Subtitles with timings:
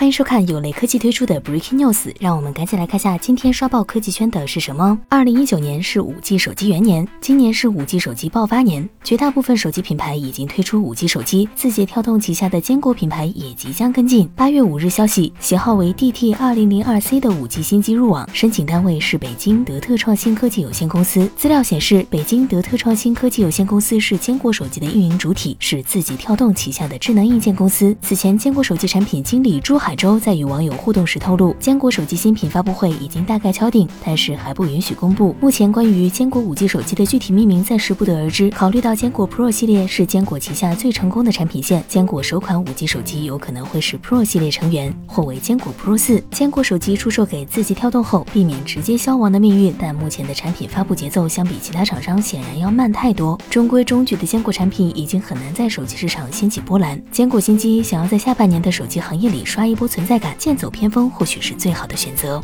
[0.00, 4.98] 欢迎收看有雷科技推出的 Breaking News，让我们赶紧来看下今天刷爆科技圈的是什么。
[5.10, 14.26] 二零一九年是五 G 手机元年，今年是五 G 手机爆发年，绝大部分手机品牌已经推出五 G 手机，字节跳动旗下的坚果品牌也即将跟进。
[14.34, 21.30] 八月五日消息，型号为 DT 二零零二 C 的五 G 新机入网，申请单位是北京德特创新科技有限公司。
[21.36, 27.94] 资料显示，北京德特创新科技有限公司是坚果手机的运营主体，是字节跳动旗下的智能硬件公司。
[28.00, 29.89] 此前，坚果手机产品经理朱海。
[29.90, 35.34] 海州在与网友互动时透露，坚果手机新品发布会已经大概敲定，但是还不允许公布。
[35.40, 38.50] 目前关于坚果五 G 手机的具体命名暂时不得而知。
[38.50, 46.22] 考虑到坚果 Pro 系列是坚果旗下最成功的产品线，坚果首款五 G 手机有可能会是 Pro 系列成员，或为坚果 Pro 四。
[46.30, 49.74] 坚果手机出售给字节跳动后，避免直接消亡的命运。
[49.76, 53.36] 但目前的产品发布节奏相比其他厂商显然要慢太多。
[53.50, 57.02] 中规中矩的坚果产品已经很难在手机市场掀起波澜。
[57.10, 59.79] 坚果新机想要在下半年的手机行业里刷一。
[59.80, 62.42] 不存在感，剑走偏锋或许是最好的选择。